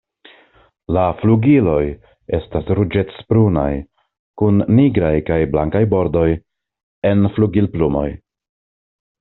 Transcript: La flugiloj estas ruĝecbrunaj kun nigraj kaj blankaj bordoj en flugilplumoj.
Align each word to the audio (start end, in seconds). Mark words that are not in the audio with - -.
La 0.95 1.01
flugiloj 1.17 1.83
estas 2.37 2.71
ruĝecbrunaj 2.79 3.67
kun 4.43 4.65
nigraj 4.79 5.13
kaj 5.29 5.39
blankaj 5.55 5.83
bordoj 5.95 6.27
en 7.13 7.33
flugilplumoj. 7.37 8.09